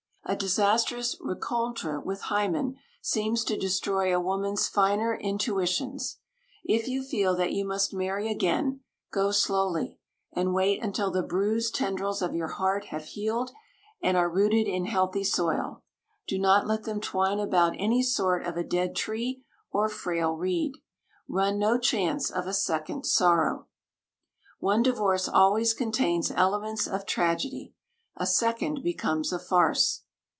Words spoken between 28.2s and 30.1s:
second becomes a farce.